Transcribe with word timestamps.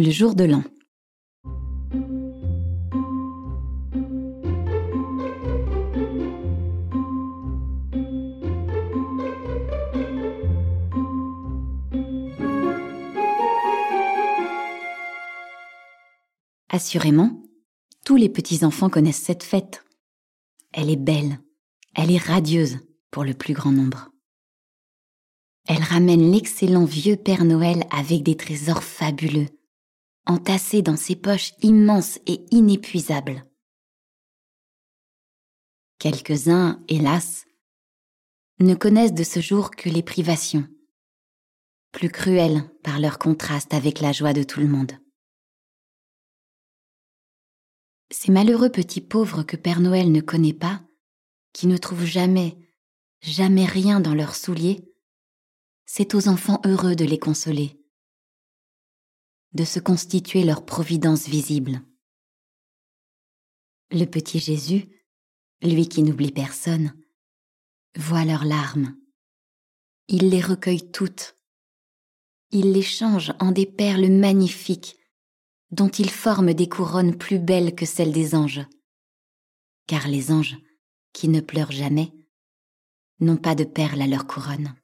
Le 0.00 0.12
jour 0.12 0.36
de 0.36 0.44
l'an. 0.44 0.62
Assurément, 16.68 17.42
tous 18.04 18.14
les 18.14 18.28
petits-enfants 18.28 18.88
connaissent 18.88 19.16
cette 19.16 19.42
fête. 19.42 19.84
Elle 20.72 20.90
est 20.90 20.96
belle, 20.96 21.40
elle 21.96 22.12
est 22.12 22.22
radieuse 22.22 22.78
pour 23.10 23.24
le 23.24 23.34
plus 23.34 23.52
grand 23.52 23.72
nombre. 23.72 24.12
Elle 25.66 25.82
ramène 25.82 26.30
l'excellent 26.30 26.84
vieux 26.84 27.16
Père 27.16 27.44
Noël 27.44 27.82
avec 27.90 28.22
des 28.22 28.36
trésors 28.36 28.84
fabuleux, 28.84 29.48
entassés 30.28 30.82
dans 30.82 30.96
ses 30.96 31.16
poches 31.16 31.54
immenses 31.62 32.18
et 32.26 32.44
inépuisables. 32.50 33.44
Quelques-uns, 35.98 36.84
hélas, 36.86 37.46
ne 38.60 38.74
connaissent 38.74 39.14
de 39.14 39.24
ce 39.24 39.40
jour 39.40 39.70
que 39.70 39.88
les 39.88 40.02
privations, 40.02 40.68
plus 41.92 42.10
cruelles 42.10 42.70
par 42.84 43.00
leur 43.00 43.18
contraste 43.18 43.74
avec 43.74 44.00
la 44.00 44.12
joie 44.12 44.32
de 44.32 44.42
tout 44.42 44.60
le 44.60 44.68
monde. 44.68 44.92
Ces 48.10 48.30
malheureux 48.30 48.70
petits 48.70 49.00
pauvres 49.00 49.42
que 49.42 49.56
Père 49.56 49.80
Noël 49.80 50.12
ne 50.12 50.20
connaît 50.20 50.54
pas, 50.54 50.82
qui 51.52 51.66
ne 51.66 51.76
trouvent 51.76 52.04
jamais, 52.04 52.56
jamais 53.22 53.66
rien 53.66 54.00
dans 54.00 54.14
leurs 54.14 54.34
souliers, 54.34 54.84
c'est 55.86 56.14
aux 56.14 56.28
enfants 56.28 56.60
heureux 56.64 56.94
de 56.94 57.04
les 57.04 57.18
consoler, 57.18 57.77
de 59.52 59.64
se 59.64 59.80
constituer 59.80 60.44
leur 60.44 60.64
providence 60.64 61.26
visible. 61.26 61.82
Le 63.90 64.04
petit 64.04 64.38
Jésus, 64.38 64.88
lui 65.62 65.88
qui 65.88 66.02
n'oublie 66.02 66.32
personne, 66.32 66.92
voit 67.96 68.24
leurs 68.24 68.44
larmes. 68.44 68.96
Il 70.08 70.28
les 70.30 70.40
recueille 70.40 70.90
toutes. 70.90 71.36
Il 72.50 72.72
les 72.72 72.82
change 72.82 73.32
en 73.40 73.52
des 73.52 73.66
perles 73.66 74.10
magnifiques 74.10 74.96
dont 75.70 75.88
il 75.88 76.10
forme 76.10 76.54
des 76.54 76.68
couronnes 76.68 77.16
plus 77.16 77.38
belles 77.38 77.74
que 77.74 77.86
celles 77.86 78.12
des 78.12 78.34
anges. 78.34 78.66
Car 79.86 80.08
les 80.08 80.30
anges, 80.32 80.56
qui 81.12 81.28
ne 81.28 81.40
pleurent 81.40 81.72
jamais, 81.72 82.12
n'ont 83.20 83.36
pas 83.36 83.54
de 83.54 83.64
perles 83.64 84.02
à 84.02 84.06
leur 84.06 84.26
couronne. 84.26 84.74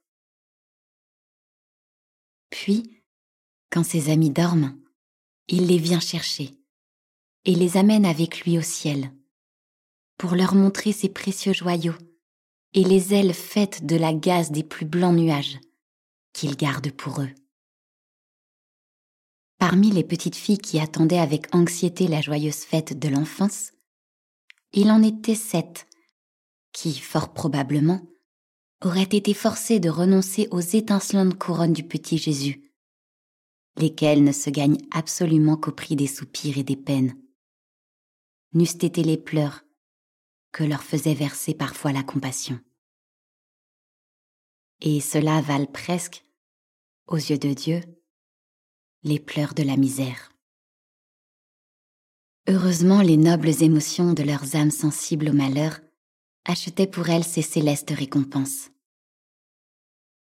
Puis, 2.49 2.94
quand 3.75 3.83
ses 3.83 4.09
amis 4.09 4.29
dorment, 4.29 4.73
il 5.49 5.67
les 5.67 5.77
vient 5.77 5.99
chercher 5.99 6.57
et 7.43 7.53
les 7.53 7.75
amène 7.75 8.05
avec 8.05 8.45
lui 8.45 8.57
au 8.57 8.61
ciel 8.61 9.11
pour 10.17 10.35
leur 10.35 10.55
montrer 10.55 10.93
ses 10.93 11.09
précieux 11.09 11.51
joyaux 11.51 11.97
et 12.73 12.85
les 12.85 13.13
ailes 13.13 13.33
faites 13.33 13.85
de 13.85 13.97
la 13.97 14.13
gaze 14.13 14.49
des 14.51 14.63
plus 14.63 14.85
blancs 14.85 15.13
nuages 15.13 15.59
qu'il 16.31 16.55
garde 16.55 16.89
pour 16.91 17.21
eux. 17.21 17.29
Parmi 19.57 19.91
les 19.91 20.05
petites 20.05 20.37
filles 20.37 20.57
qui 20.57 20.79
attendaient 20.79 21.19
avec 21.19 21.53
anxiété 21.53 22.07
la 22.07 22.21
joyeuse 22.21 22.63
fête 22.63 22.97
de 22.97 23.09
l'enfance, 23.09 23.73
il 24.71 24.89
en 24.89 25.03
était 25.03 25.35
sept 25.35 25.85
qui, 26.71 26.97
fort 26.97 27.33
probablement, 27.33 28.07
auraient 28.81 29.03
été 29.03 29.33
forcés 29.33 29.81
de 29.81 29.89
renoncer 29.89 30.47
aux 30.51 30.61
étincelantes 30.61 31.37
couronnes 31.37 31.73
du 31.73 31.83
petit 31.83 32.17
Jésus, 32.17 32.64
lesquelles 33.77 34.23
ne 34.23 34.31
se 34.31 34.49
gagnent 34.49 34.81
absolument 34.91 35.57
qu'au 35.57 35.71
prix 35.71 35.95
des 35.95 36.07
soupirs 36.07 36.57
et 36.57 36.63
des 36.63 36.77
peines. 36.77 37.15
N'eussent 38.53 38.83
été 38.83 39.03
les 39.03 39.17
pleurs 39.17 39.65
que 40.51 40.63
leur 40.63 40.83
faisait 40.83 41.13
verser 41.13 41.53
parfois 41.53 41.91
la 41.91 42.03
compassion. 42.03 42.59
Et 44.81 45.01
cela 45.01 45.41
valent 45.41 45.65
presque, 45.65 46.23
aux 47.07 47.17
yeux 47.17 47.37
de 47.37 47.53
Dieu, 47.53 47.81
les 49.03 49.19
pleurs 49.19 49.53
de 49.53 49.63
la 49.63 49.77
misère. 49.77 50.31
Heureusement, 52.47 53.01
les 53.01 53.17
nobles 53.17 53.63
émotions 53.63 54.13
de 54.13 54.23
leurs 54.23 54.55
âmes 54.55 54.71
sensibles 54.71 55.29
au 55.29 55.33
malheur 55.33 55.79
achetaient 56.45 56.87
pour 56.87 57.09
elles 57.09 57.23
ces 57.23 57.41
célestes 57.41 57.91
récompenses. 57.91 58.69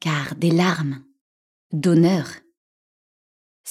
Car 0.01 0.35
des 0.35 0.51
larmes, 0.51 1.05
d'honneur, 1.73 2.27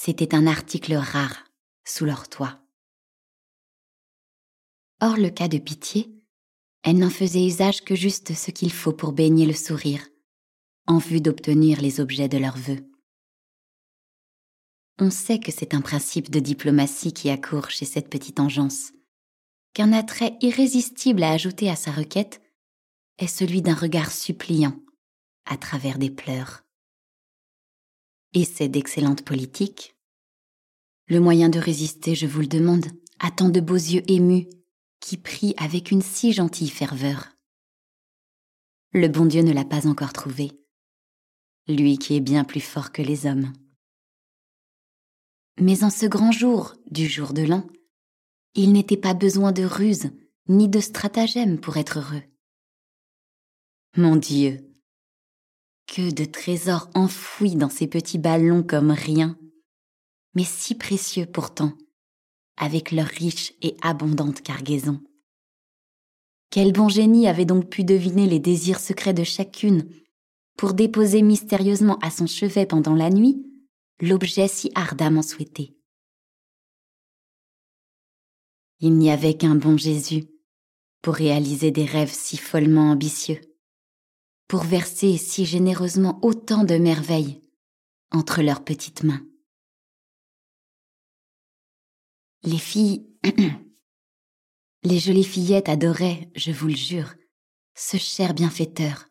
c'était 0.06 0.36
un 0.36 0.46
article 0.46 0.94
rare 0.94 1.46
sous 1.84 2.06
leur 2.06 2.30
toit. 2.30 2.60
Or 5.02 5.18
le 5.18 5.32
cas 5.32 5.48
de 5.48 5.58
pitié, 5.58 6.14
elle 6.84 7.00
n'en 7.00 7.10
faisait 7.10 7.44
usage 7.44 7.84
que 7.84 7.96
juste 7.96 8.36
ce 8.36 8.52
qu'il 8.52 8.72
faut 8.72 8.94
pour 8.94 9.14
baigner 9.14 9.48
le 9.48 9.54
sourire, 9.54 10.08
en 10.86 11.00
vue 11.00 11.22
d'obtenir 11.22 11.82
les 11.82 12.00
objets 12.00 12.30
de 12.30 12.38
leurs 12.38 12.56
vœux. 12.56 12.88
On 15.00 15.10
sait 15.10 15.40
que 15.40 15.52
c'est 15.52 15.74
un 15.74 15.82
principe 15.82 16.30
de 16.30 16.40
diplomatie 16.40 17.12
qui 17.12 17.32
accourt 17.32 17.72
chez 17.72 17.86
cette 17.86 18.12
petite 18.12 18.40
engeance, 18.40 18.92
qu'un 19.74 19.92
attrait 19.92 20.38
irrésistible 20.40 21.24
à 21.24 21.32
ajouter 21.32 21.68
à 21.68 21.76
sa 21.76 21.92
requête 21.92 22.44
est 23.18 23.26
celui 23.26 23.64
d'un 23.64 23.74
regard 23.74 24.12
suppliant 24.12 24.80
à 25.46 25.58
travers 25.58 25.98
des 25.98 26.12
pleurs. 26.12 26.64
Et 28.34 28.46
c'est 28.46 28.70
d'excellente 28.70 29.24
politique. 29.24 29.95
Le 31.08 31.20
moyen 31.20 31.50
de 31.50 31.60
résister, 31.60 32.16
je 32.16 32.26
vous 32.26 32.42
le 32.42 32.48
demande, 32.48 32.88
à 33.20 33.30
tant 33.30 33.50
de 33.50 33.60
beaux 33.60 33.76
yeux 33.76 34.04
émus 34.10 34.48
qui 35.00 35.18
prient 35.18 35.54
avec 35.58 35.92
une 35.92 36.02
si 36.02 36.34
gentille 36.34 36.70
ferveur. 36.70 37.30
Le 38.92 39.08
bon 39.08 39.26
Dieu 39.26 39.44
ne 39.44 39.54
l'a 39.54 39.66
pas 39.66 39.88
encore 39.88 40.14
trouvé, 40.14 40.52
lui 41.68 41.98
qui 42.00 42.16
est 42.16 42.22
bien 42.22 42.44
plus 42.44 42.62
fort 42.62 42.92
que 42.92 43.04
les 43.04 43.28
hommes. 43.28 43.54
Mais 45.60 45.84
en 45.84 45.90
ce 45.90 46.08
grand 46.08 46.32
jour 46.32 46.76
du 46.90 47.08
jour 47.08 47.34
de 47.34 47.44
l'an, 47.44 47.68
il 48.56 48.74
n'était 48.74 48.98
pas 48.98 49.14
besoin 49.14 49.52
de 49.52 49.64
ruse 49.64 50.10
ni 50.48 50.68
de 50.68 50.80
stratagème 50.80 51.60
pour 51.60 51.78
être 51.78 52.00
heureux. 52.00 52.24
Mon 53.96 54.16
Dieu, 54.16 54.60
que 55.88 56.12
de 56.12 56.26
trésors 56.26 56.90
enfouis 56.96 57.56
dans 57.56 57.70
ces 57.70 57.88
petits 57.88 58.18
ballons 58.18 58.64
comme 58.64 58.92
rien, 58.92 59.38
mais 60.36 60.44
si 60.44 60.76
précieux 60.76 61.26
pourtant, 61.26 61.74
avec 62.58 62.92
leur 62.92 63.08
riche 63.08 63.54
et 63.62 63.76
abondante 63.82 64.42
cargaison. 64.42 65.02
Quel 66.50 66.72
bon 66.72 66.88
génie 66.88 67.28
avait 67.28 67.46
donc 67.46 67.70
pu 67.70 67.84
deviner 67.84 68.28
les 68.28 68.40
désirs 68.40 68.80
secrets 68.80 69.14
de 69.14 69.24
chacune 69.24 69.90
pour 70.58 70.74
déposer 70.74 71.22
mystérieusement 71.22 71.98
à 72.00 72.10
son 72.10 72.28
chevet 72.28 72.66
pendant 72.66 72.96
la 72.96 73.10
nuit 73.10 73.46
l'objet 74.02 74.48
si 74.48 74.72
ardemment 74.76 75.22
souhaité. 75.22 75.76
Il 78.80 78.98
n'y 78.98 79.10
avait 79.10 79.36
qu'un 79.36 79.56
bon 79.56 79.78
Jésus 79.78 80.26
pour 81.02 81.16
réaliser 81.16 81.72
des 81.72 81.86
rêves 81.86 82.14
si 82.14 82.36
follement 82.38 82.92
ambitieux, 82.92 83.40
pour 84.48 84.64
verser 84.64 85.18
si 85.18 85.46
généreusement 85.46 86.20
autant 86.24 86.64
de 86.64 86.76
merveilles 86.76 87.42
entre 88.12 88.42
leurs 88.42 88.64
petites 88.64 89.04
mains. 89.04 89.26
Les 92.46 92.60
filles, 92.60 93.08
les 94.84 95.00
jolies 95.00 95.24
fillettes 95.24 95.68
adoraient, 95.68 96.30
je 96.36 96.52
vous 96.52 96.68
le 96.68 96.76
jure, 96.76 97.16
ce 97.74 97.98
cher 97.98 98.36
bienfaiteur, 98.36 99.08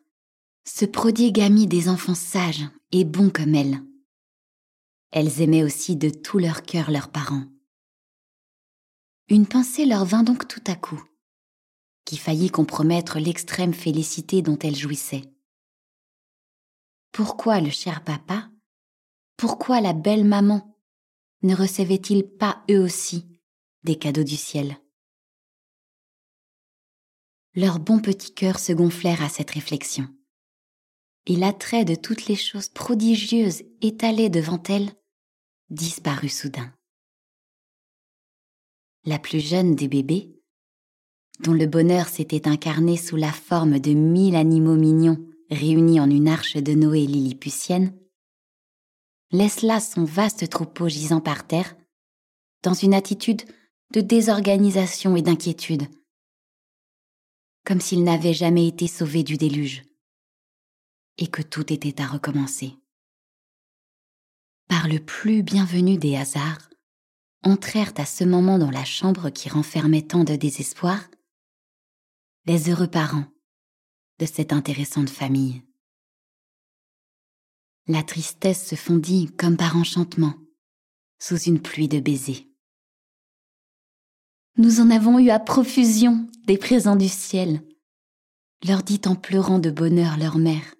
ce 0.63 0.85
prodigue 0.85 1.41
ami 1.41 1.67
des 1.67 1.89
enfants 1.89 2.15
sages 2.15 2.63
et 2.93 3.03
bons 3.03 3.29
comme 3.29 3.53
elles. 3.53 3.81
Elles 5.11 5.41
aimaient 5.41 5.63
aussi 5.63 5.97
de 5.97 6.09
tout 6.09 6.39
leur 6.39 6.63
cœur 6.63 6.91
leurs 6.91 7.11
parents. 7.11 7.43
Une 9.27 9.47
pensée 9.47 9.85
leur 9.85 10.05
vint 10.05 10.23
donc 10.23 10.47
tout 10.47 10.63
à 10.67 10.75
coup, 10.75 11.03
qui 12.05 12.15
faillit 12.15 12.51
compromettre 12.51 13.19
l'extrême 13.19 13.73
félicité 13.73 14.43
dont 14.43 14.57
elles 14.59 14.77
jouissaient. 14.77 15.29
Pourquoi 17.11 17.59
le 17.59 17.69
cher 17.69 18.01
papa, 18.01 18.49
pourquoi 19.35 19.81
la 19.81 19.91
belle 19.91 20.23
maman? 20.23 20.74
Ne 21.45 21.55
recevaient-ils 21.55 22.23
pas 22.23 22.63
eux 22.71 22.79
aussi 22.79 23.25
des 23.83 23.95
cadeaux 23.97 24.23
du 24.23 24.35
ciel? 24.35 24.77
Leurs 27.53 27.79
bons 27.79 27.99
petits 27.99 28.33
cœurs 28.33 28.59
se 28.59 28.73
gonflèrent 28.73 29.21
à 29.21 29.29
cette 29.29 29.51
réflexion. 29.51 30.07
Et 31.27 31.35
l'attrait 31.35 31.85
de 31.85 31.95
toutes 31.95 32.25
les 32.25 32.35
choses 32.35 32.69
prodigieuses 32.69 33.63
étalées 33.81 34.29
devant 34.29 34.61
elles 34.67 34.91
disparut 35.69 36.29
soudain. 36.29 36.73
La 39.05 39.19
plus 39.19 39.39
jeune 39.39 39.75
des 39.75 39.87
bébés, 39.87 40.35
dont 41.41 41.53
le 41.53 41.67
bonheur 41.67 42.07
s'était 42.07 42.47
incarné 42.47 42.97
sous 42.97 43.17
la 43.17 43.31
forme 43.31 43.79
de 43.79 43.91
mille 43.91 44.35
animaux 44.35 44.75
mignons 44.75 45.23
réunis 45.51 45.99
en 45.99 46.09
une 46.09 46.27
arche 46.27 46.57
de 46.57 46.73
Noé 46.73 47.05
lilliputienne, 47.05 47.95
laisse 49.31 49.61
là 49.61 49.79
son 49.79 50.03
vaste 50.03 50.49
troupeau 50.49 50.87
gisant 50.87 51.21
par 51.21 51.47
terre 51.47 51.75
dans 52.63 52.73
une 52.73 52.93
attitude 52.93 53.43
de 53.93 54.01
désorganisation 54.01 55.15
et 55.15 55.21
d'inquiétude, 55.21 55.87
comme 57.65 57.81
s'ils 57.81 58.03
n'avaient 58.03 58.33
jamais 58.33 58.67
été 58.67 58.87
sauvés 58.87 59.23
du 59.23 59.37
déluge, 59.37 59.83
et 61.17 61.27
que 61.27 61.41
tout 61.41 61.71
était 61.71 62.01
à 62.01 62.07
recommencer. 62.07 62.75
Par 64.67 64.87
le 64.87 64.99
plus 64.99 65.43
bienvenu 65.43 65.97
des 65.97 66.15
hasards, 66.15 66.69
entrèrent 67.43 67.93
à 67.97 68.05
ce 68.05 68.23
moment 68.23 68.57
dans 68.57 68.71
la 68.71 68.83
chambre 68.83 69.29
qui 69.29 69.49
renfermait 69.49 70.01
tant 70.01 70.23
de 70.23 70.35
désespoir 70.35 70.99
les 72.45 72.69
heureux 72.69 72.87
parents 72.87 73.25
de 74.19 74.25
cette 74.25 74.53
intéressante 74.53 75.09
famille. 75.09 75.63
La 77.87 78.01
tristesse 78.01 78.67
se 78.67 78.75
fondit 78.75 79.27
comme 79.37 79.57
par 79.57 79.77
enchantement 79.77 80.33
sous 81.19 81.37
une 81.37 81.61
pluie 81.61 81.87
de 81.87 81.99
baisers. 81.99 82.47
Nous 84.57 84.79
en 84.79 84.89
avons 84.89 85.19
eu 85.19 85.29
à 85.29 85.39
profusion 85.39 86.27
des 86.47 86.57
présents 86.57 86.95
du 86.95 87.09
ciel, 87.09 87.61
leur 88.65 88.83
dit 88.83 89.01
en 89.05 89.15
pleurant 89.15 89.59
de 89.59 89.69
bonheur 89.69 90.17
leur 90.17 90.37
mère. 90.37 90.75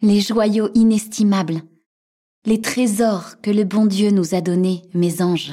Les 0.00 0.20
joyaux 0.20 0.70
inestimables, 0.74 1.62
les 2.46 2.60
trésors 2.60 3.40
que 3.40 3.50
le 3.50 3.64
bon 3.64 3.84
Dieu 3.86 4.10
nous 4.10 4.34
a 4.34 4.40
donnés, 4.40 4.82
mes 4.94 5.20
anges, 5.20 5.52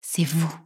c'est 0.00 0.24
vous 0.24 0.63